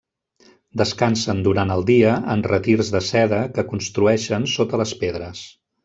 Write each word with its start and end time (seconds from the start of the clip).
Descansen 0.81 1.43
durant 1.47 1.73
el 1.75 1.85
dia 1.91 2.15
en 2.37 2.43
retirs 2.53 2.91
de 2.97 3.05
seda 3.11 3.43
que 3.59 3.67
construeixen 3.75 4.53
sota 4.59 4.85
les 4.85 4.97
pedres. 5.05 5.45